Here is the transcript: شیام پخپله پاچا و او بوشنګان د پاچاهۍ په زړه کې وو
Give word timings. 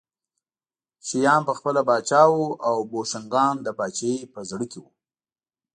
شیام 1.07 1.41
پخپله 1.49 1.81
پاچا 1.87 2.21
و 2.33 2.37
او 2.67 2.75
بوشنګان 2.91 3.55
د 3.61 3.67
پاچاهۍ 3.77 4.15
په 4.33 4.39
زړه 4.49 4.65
کې 4.71 4.79
وو 4.81 4.89